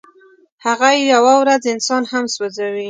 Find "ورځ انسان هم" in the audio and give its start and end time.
1.41-2.25